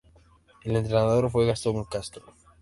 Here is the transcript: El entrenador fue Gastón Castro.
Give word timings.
El 0.63 0.75
entrenador 0.77 1.29
fue 1.29 1.45
Gastón 1.45 1.83
Castro. 1.85 2.23